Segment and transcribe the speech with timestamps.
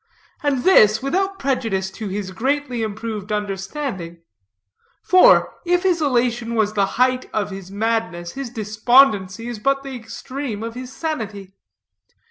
[0.41, 4.23] And this, without prejudice to his greatly improved understanding;
[5.03, 9.95] for, if his elation was the height of his madness, his despondency is but the
[9.95, 11.53] extreme of his sanity.